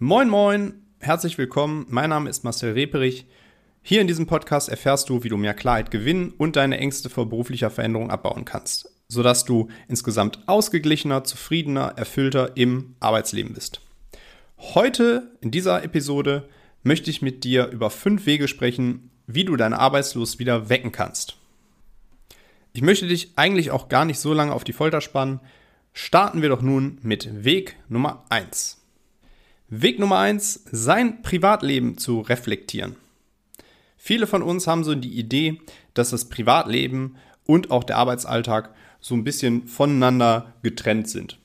[0.00, 1.86] Moin, moin, herzlich willkommen.
[1.88, 3.26] Mein Name ist Marcel Reperich.
[3.80, 7.28] Hier in diesem Podcast erfährst du, wie du mehr Klarheit gewinnen und deine Ängste vor
[7.28, 13.82] beruflicher Veränderung abbauen kannst, sodass du insgesamt ausgeglichener, zufriedener, erfüllter im Arbeitsleben bist.
[14.58, 16.48] Heute in dieser Episode
[16.82, 21.36] möchte ich mit dir über fünf Wege sprechen, wie du deine Arbeitslust wieder wecken kannst.
[22.72, 25.38] Ich möchte dich eigentlich auch gar nicht so lange auf die Folter spannen.
[25.92, 28.83] Starten wir doch nun mit Weg Nummer 1.
[29.68, 32.96] Weg Nummer 1, sein Privatleben zu reflektieren.
[33.96, 35.60] Viele von uns haben so die Idee,
[35.94, 37.16] dass das Privatleben
[37.46, 41.38] und auch der Arbeitsalltag so ein bisschen voneinander getrennt sind.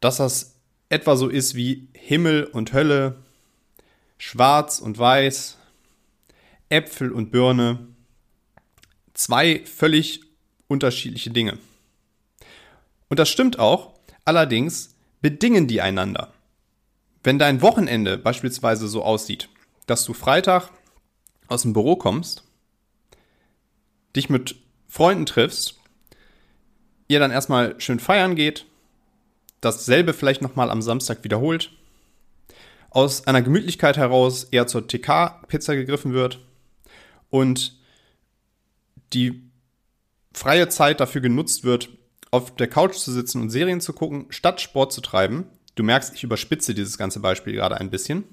[0.00, 0.54] Dass das
[0.88, 3.16] etwa so ist wie Himmel und Hölle,
[4.18, 5.58] Schwarz und Weiß,
[6.68, 7.80] Äpfel und Birne.
[9.12, 10.20] Zwei völlig
[10.68, 11.58] unterschiedliche Dinge.
[13.08, 13.94] Und das stimmt auch,
[14.24, 16.32] allerdings bedingen die einander.
[17.26, 19.48] Wenn dein Wochenende beispielsweise so aussieht,
[19.88, 20.70] dass du Freitag
[21.48, 22.44] aus dem Büro kommst,
[24.14, 24.54] dich mit
[24.86, 25.74] Freunden triffst,
[27.08, 28.64] ihr dann erstmal schön feiern geht,
[29.60, 31.72] dasselbe vielleicht nochmal am Samstag wiederholt,
[32.90, 36.38] aus einer Gemütlichkeit heraus eher zur TK-Pizza gegriffen wird
[37.30, 37.76] und
[39.14, 39.42] die
[40.32, 41.88] freie Zeit dafür genutzt wird,
[42.30, 46.14] auf der Couch zu sitzen und Serien zu gucken, statt Sport zu treiben, du merkst,
[46.14, 48.24] ich überspitze dieses ganze Beispiel gerade ein bisschen,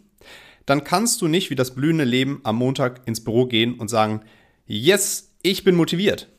[0.66, 4.22] dann kannst du nicht wie das blühende Leben am Montag ins Büro gehen und sagen,
[4.66, 6.30] yes, ich bin motiviert.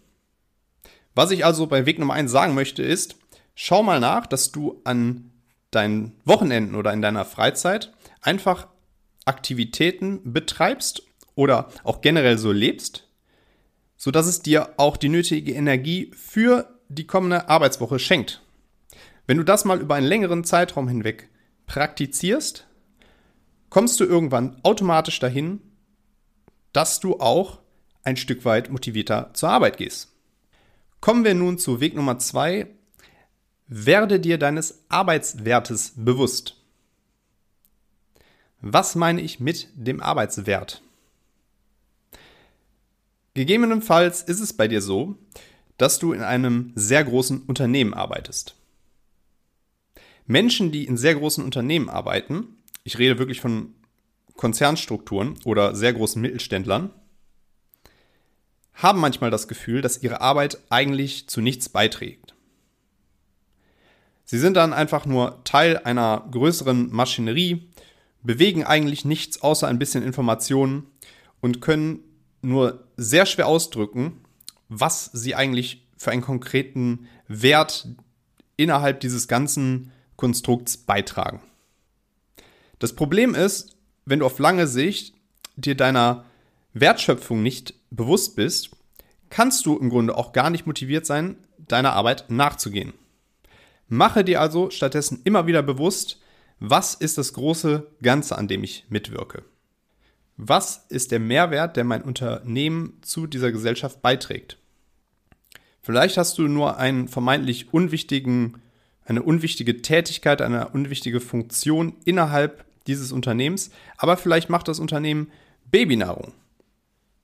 [1.15, 3.17] Was ich also bei Weg Nummer 1 sagen möchte ist,
[3.55, 5.31] schau mal nach, dass du an
[5.71, 8.69] deinen Wochenenden oder in deiner Freizeit einfach
[9.27, 11.03] Aktivitäten betreibst
[11.35, 13.09] oder auch generell so lebst,
[13.97, 18.44] sodass es dir auch die nötige Energie für die kommende Arbeitswoche schenkt.
[19.27, 21.29] Wenn du das mal über einen längeren Zeitraum hinweg
[21.67, 22.67] praktizierst,
[23.71, 25.61] kommst du irgendwann automatisch dahin,
[26.73, 27.61] dass du auch
[28.03, 30.13] ein Stück weit motivierter zur Arbeit gehst.
[31.01, 32.67] Kommen wir nun zu Weg Nummer zwei.
[33.67, 36.57] Werde dir deines Arbeitswertes bewusst.
[38.61, 40.83] Was meine ich mit dem Arbeitswert?
[43.35, 45.17] Gegebenenfalls ist es bei dir so,
[45.77, 48.55] dass du in einem sehr großen Unternehmen arbeitest.
[50.27, 53.75] Menschen, die in sehr großen Unternehmen arbeiten, ich rede wirklich von
[54.37, 56.91] Konzernstrukturen oder sehr großen Mittelständlern,
[58.75, 62.35] haben manchmal das Gefühl, dass ihre Arbeit eigentlich zu nichts beiträgt.
[64.25, 67.69] Sie sind dann einfach nur Teil einer größeren Maschinerie,
[68.23, 70.87] bewegen eigentlich nichts außer ein bisschen Informationen
[71.41, 72.01] und können
[72.41, 74.21] nur sehr schwer ausdrücken,
[74.69, 77.89] was sie eigentlich für einen konkreten Wert
[78.57, 81.41] innerhalb dieses ganzen Konstrukts beitragen.
[82.79, 85.15] Das Problem ist, wenn du auf lange Sicht
[85.57, 86.25] dir deiner
[86.73, 88.71] Wertschöpfung nicht bewusst bist,
[89.31, 92.93] kannst du im Grunde auch gar nicht motiviert sein, deiner Arbeit nachzugehen.
[93.89, 96.21] Mache dir also stattdessen immer wieder bewusst,
[96.59, 99.45] was ist das große Ganze, an dem ich mitwirke?
[100.37, 104.59] Was ist der Mehrwert, der mein Unternehmen zu dieser Gesellschaft beiträgt?
[105.81, 108.61] Vielleicht hast du nur einen vermeintlich unwichtigen
[109.05, 115.31] eine unwichtige Tätigkeit, eine unwichtige Funktion innerhalb dieses Unternehmens, aber vielleicht macht das Unternehmen
[115.71, 116.33] Babynahrung.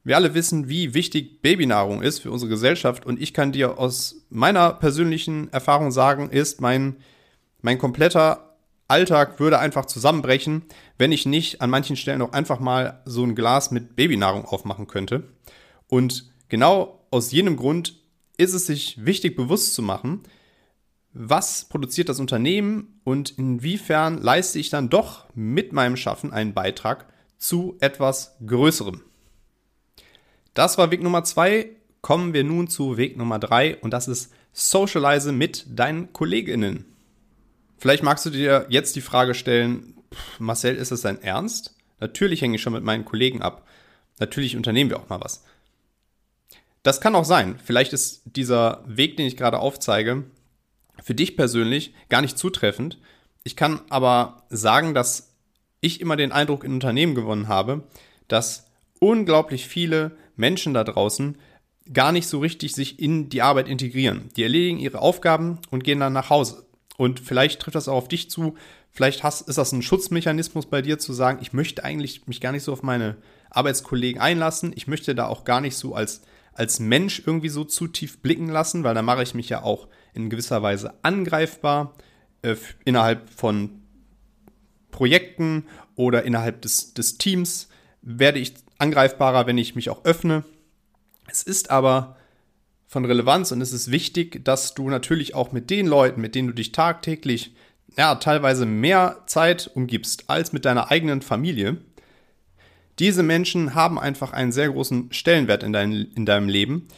[0.02, 4.24] Wir alle wissen, wie wichtig Babynahrung ist für unsere Gesellschaft und ich kann dir aus
[4.30, 6.96] meiner persönlichen Erfahrung sagen, ist mein,
[7.60, 8.56] mein kompletter
[8.88, 10.62] Alltag würde einfach zusammenbrechen,
[10.98, 14.86] wenn ich nicht an manchen Stellen auch einfach mal so ein Glas mit Babynahrung aufmachen
[14.86, 15.24] könnte.
[15.86, 17.94] Und genau aus jenem Grund
[18.36, 20.22] ist es sich wichtig bewusst zu machen,
[21.12, 27.06] was produziert das Unternehmen und inwiefern leiste ich dann doch mit meinem Schaffen einen Beitrag
[27.38, 29.03] zu etwas Größerem.
[30.54, 31.70] Das war Weg Nummer zwei.
[32.00, 36.87] Kommen wir nun zu Weg Nummer drei und das ist Socialize mit deinen KollegInnen.
[37.76, 39.94] Vielleicht magst du dir jetzt die Frage stellen,
[40.38, 41.76] Marcel, ist das dein Ernst?
[41.99, 43.67] Natürlich hänge ich schon mit meinen Kollegen ab.
[44.19, 45.44] Natürlich unternehmen wir auch mal was.
[46.82, 47.58] Das kann auch sein.
[47.62, 50.25] Vielleicht ist dieser Weg, den ich gerade aufzeige,
[51.02, 52.99] für dich persönlich gar nicht zutreffend.
[53.43, 55.35] Ich kann aber sagen, dass
[55.81, 57.85] ich immer den Eindruck in Unternehmen gewonnen habe,
[58.29, 58.67] dass
[58.99, 61.37] unglaublich viele Menschen da draußen
[61.93, 64.29] gar nicht so richtig sich in die Arbeit integrieren.
[64.37, 66.67] Die erledigen ihre Aufgaben und gehen dann nach Hause.
[66.97, 68.56] Und vielleicht trifft das auch auf dich zu.
[68.93, 72.53] Vielleicht hast, ist das ein Schutzmechanismus bei dir zu sagen, ich möchte eigentlich mich gar
[72.53, 73.17] nicht so auf meine
[73.50, 74.73] Arbeitskollegen einlassen.
[74.76, 76.23] Ich möchte da auch gar nicht so als,
[76.53, 79.88] als Mensch irgendwie so zu tief blicken lassen, weil da mache ich mich ja auch
[80.14, 81.94] in gewisser Weise angreifbar
[82.42, 83.82] äh, innerhalb von
[84.90, 85.66] Projekten
[85.96, 87.68] oder innerhalb des, des Teams
[88.02, 90.44] werde ich angreifbarer, wenn ich mich auch öffne.
[91.30, 92.16] Es ist aber
[92.86, 96.48] von Relevanz und es ist wichtig, dass du natürlich auch mit den Leuten, mit denen
[96.48, 97.54] du dich tagtäglich
[97.96, 101.76] ja, teilweise mehr Zeit umgibst als mit deiner eigenen Familie.
[102.98, 106.88] Diese Menschen haben einfach einen sehr großen Stellenwert in, dein, in deinem Leben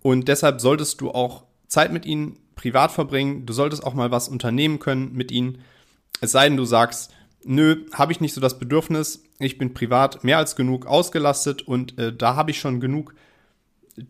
[0.00, 3.46] und deshalb solltest du auch Zeit mit ihnen privat verbringen.
[3.46, 5.62] Du solltest auch mal was unternehmen können mit ihnen.
[6.20, 7.10] Es sei denn, du sagst,
[7.42, 9.22] nö, habe ich nicht so das Bedürfnis.
[9.38, 13.14] Ich bin privat mehr als genug ausgelastet und äh, da habe ich schon genug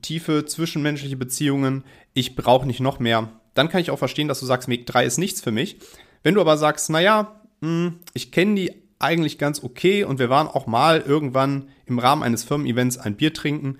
[0.02, 1.84] tiefe zwischenmenschliche Beziehungen.
[2.12, 3.30] Ich brauche nicht noch mehr.
[3.54, 5.76] Dann kann ich auch verstehen, dass du sagst, Weg 3 ist nichts für mich.
[6.24, 10.48] Wenn du aber sagst, naja, hm, ich kenne die eigentlich ganz okay und wir waren
[10.48, 13.78] auch mal irgendwann im Rahmen eines Firmen-Events ein Bier trinken,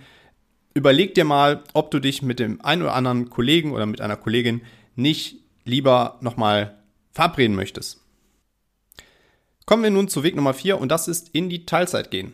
[0.80, 4.16] überleg dir mal, ob du dich mit dem einen oder anderen Kollegen oder mit einer
[4.16, 4.62] Kollegin
[4.96, 6.78] nicht lieber nochmal
[7.12, 8.00] verabreden möchtest.
[9.66, 12.32] Kommen wir nun zu Weg Nummer 4 und das ist in die Teilzeit gehen.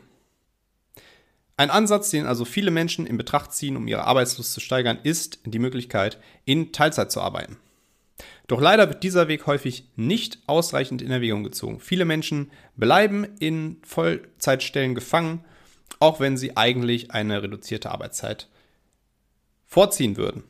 [1.57, 5.41] Ein Ansatz, den also viele Menschen in Betracht ziehen, um ihre Arbeitslust zu steigern, ist
[5.45, 7.57] die Möglichkeit, in Teilzeit zu arbeiten.
[8.47, 11.81] Doch leider wird dieser Weg häufig nicht ausreichend in Erwägung gezogen.
[11.81, 15.45] Viele Menschen bleiben in Vollzeitstellen gefangen,
[15.99, 18.49] auch wenn sie eigentlich eine reduzierte Arbeitszeit
[19.65, 20.45] vorziehen würden.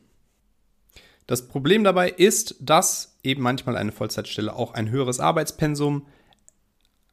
[1.27, 6.07] Das Problem dabei ist, dass eben manchmal eine Vollzeitstelle auch ein höheres Arbeitspensum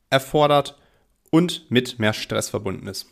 [0.10, 0.78] erfordert
[1.32, 3.08] und mit mehr Stress verbunden ist.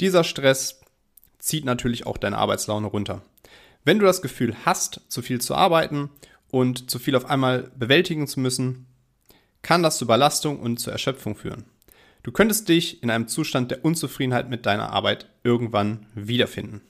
[0.00, 0.80] Dieser Stress
[1.38, 3.22] zieht natürlich auch deine Arbeitslaune runter.
[3.84, 6.10] Wenn du das Gefühl hast, zu viel zu arbeiten
[6.50, 8.86] und zu viel auf einmal bewältigen zu müssen,
[9.62, 11.64] kann das zu Überlastung und zur Erschöpfung führen.
[12.24, 16.80] Du könntest dich in einem Zustand der Unzufriedenheit mit deiner Arbeit irgendwann wiederfinden.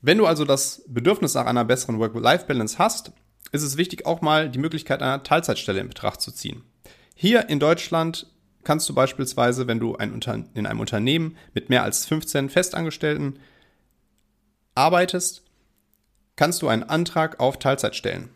[0.00, 3.12] Wenn du also das Bedürfnis nach einer besseren Work-Life-Balance hast,
[3.52, 6.62] ist es wichtig, auch mal die Möglichkeit einer Teilzeitstelle in Betracht zu ziehen.
[7.14, 8.26] Hier in Deutschland
[8.64, 10.18] kannst du beispielsweise, wenn du ein
[10.54, 13.38] in einem Unternehmen mit mehr als 15 Festangestellten
[14.74, 15.44] arbeitest,
[16.36, 18.30] kannst du einen Antrag auf Teilzeit stellen.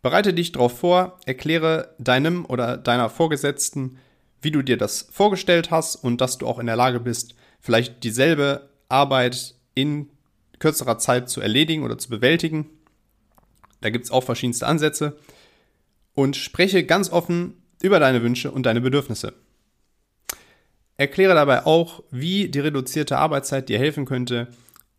[0.00, 3.98] Bereite dich darauf vor, erkläre deinem oder deiner Vorgesetzten,
[4.46, 8.04] wie du dir das vorgestellt hast und dass du auch in der Lage bist, vielleicht
[8.04, 10.08] dieselbe Arbeit in
[10.60, 12.70] kürzerer Zeit zu erledigen oder zu bewältigen.
[13.80, 15.18] Da gibt es auch verschiedenste Ansätze.
[16.14, 19.34] Und spreche ganz offen über deine Wünsche und deine Bedürfnisse.
[20.96, 24.46] Erkläre dabei auch, wie die reduzierte Arbeitszeit dir helfen könnte,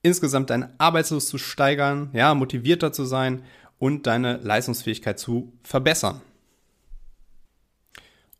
[0.02, 3.44] insgesamt deine Arbeitslust zu steigern, ja, motivierter zu sein
[3.80, 6.20] und deine Leistungsfähigkeit zu verbessern.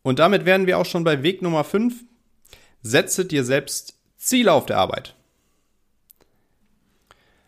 [0.02, 2.04] Und damit wären wir auch schon bei Weg Nummer 5.
[2.82, 5.14] Setze dir selbst Ziele auf der Arbeit.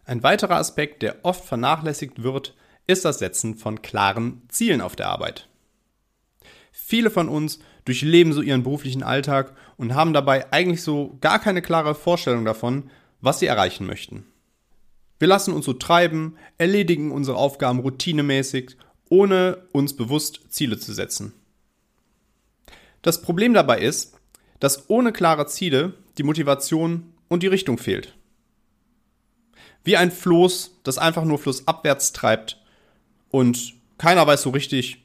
[0.04, 2.54] Ein weiterer Aspekt, der oft vernachlässigt wird,
[2.86, 5.48] ist das Setzen von klaren Zielen auf der Arbeit.
[6.72, 11.62] Viele von uns durchleben so ihren beruflichen Alltag und haben dabei eigentlich so gar keine
[11.62, 14.26] klare Vorstellung davon, was sie erreichen möchten.
[15.18, 18.76] Wir lassen uns so treiben, erledigen unsere Aufgaben routinemäßig,
[19.08, 21.34] ohne uns bewusst Ziele zu setzen.
[23.02, 24.18] Das Problem dabei ist,
[24.58, 28.14] dass ohne klare Ziele die Motivation und die Richtung fehlt.
[29.84, 32.60] Wie ein Floß, das einfach nur flussabwärts treibt
[33.30, 35.04] und keiner weiß so richtig,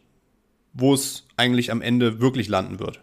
[0.74, 3.00] wo es eigentlich am Ende wirklich landen wird.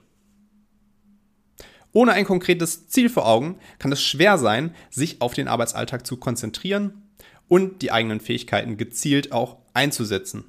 [1.93, 6.17] Ohne ein konkretes Ziel vor Augen kann es schwer sein, sich auf den Arbeitsalltag zu
[6.17, 7.03] konzentrieren
[7.49, 10.45] und die eigenen Fähigkeiten gezielt auch einzusetzen.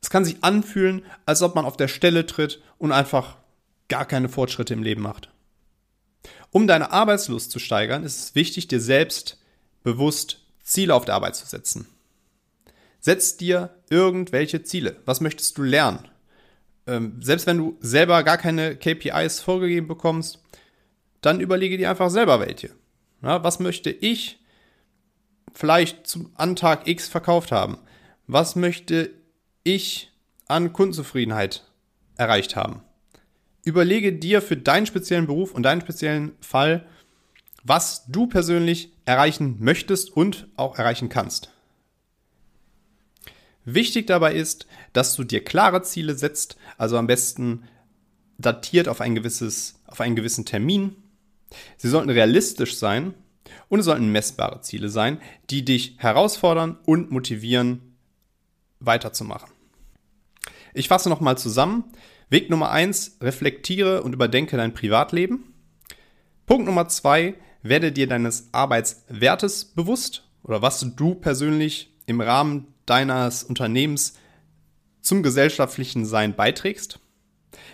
[0.00, 3.36] Es kann sich anfühlen, als ob man auf der Stelle tritt und einfach
[3.88, 5.30] gar keine Fortschritte im Leben macht.
[6.50, 9.38] Um deine Arbeitslust zu steigern, ist es wichtig, dir selbst
[9.82, 11.86] bewusst Ziele auf der Arbeit zu setzen.
[13.00, 14.96] Setz dir irgendwelche Ziele.
[15.04, 16.08] Was möchtest du lernen?
[16.86, 20.42] Ähm, selbst wenn du selber gar keine KPIs vorgegeben bekommst,
[21.20, 22.70] dann überlege dir einfach selber welche.
[23.22, 24.38] Ja, was möchte ich
[25.52, 27.78] vielleicht zum Antag X verkauft haben?
[28.26, 29.10] Was möchte
[29.62, 30.12] ich
[30.46, 31.64] an Kundenzufriedenheit
[32.16, 32.82] erreicht haben?
[33.64, 36.86] Überlege dir für deinen speziellen Beruf und deinen speziellen Fall,
[37.62, 41.50] was du persönlich erreichen möchtest und auch erreichen kannst.
[43.64, 47.64] Wichtig dabei ist, dass du dir klare Ziele setzt, also am besten
[48.36, 50.96] datiert auf ein gewisses, auf einen gewissen Termin.
[51.78, 53.14] Sie sollten realistisch sein
[53.68, 55.18] und es sollten messbare Ziele sein,
[55.48, 57.96] die dich herausfordern und motivieren,
[58.80, 59.50] weiterzumachen.
[60.74, 61.84] Ich fasse nochmal zusammen.
[62.30, 65.54] Weg Nummer eins: reflektiere und überdenke dein Privatleben.
[66.46, 73.42] Punkt Nummer zwei: werde dir deines Arbeitswertes bewusst oder was du persönlich im Rahmen deines
[73.42, 74.18] Unternehmens
[75.00, 77.00] zum gesellschaftlichen Sein beiträgst.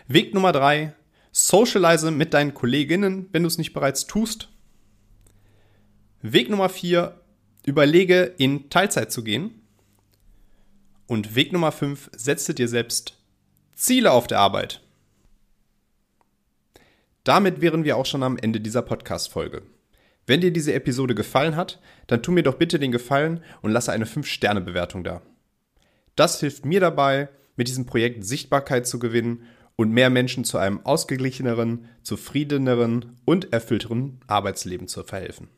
[0.06, 0.94] Weg Nummer drei,
[1.32, 4.48] socialize mit deinen Kolleginnen, wenn du es nicht bereits tust.
[6.22, 7.20] Weg Nummer vier,
[7.64, 9.62] überlege in Teilzeit zu gehen.
[11.06, 13.19] Und Weg Nummer fünf, setze dir selbst
[13.80, 14.82] Ziele auf der Arbeit.
[17.24, 19.62] Damit wären wir auch schon am Ende dieser Podcast-Folge.
[20.26, 23.90] Wenn dir diese Episode gefallen hat, dann tu mir doch bitte den Gefallen und lasse
[23.90, 25.22] eine 5-Sterne-Bewertung da.
[26.14, 29.44] Das hilft mir dabei, mit diesem Projekt Sichtbarkeit zu gewinnen
[29.76, 35.48] und mehr Menschen zu einem ausgeglicheneren, zufriedeneren und erfüllteren Arbeitsleben zu verhelfen.